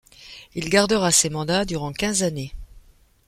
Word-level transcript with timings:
Il 0.55 0.71
gardera 0.71 1.11
ces 1.11 1.29
mandats 1.29 1.63
durant 1.63 1.93
quinze 1.93 2.23
années. 2.23 2.55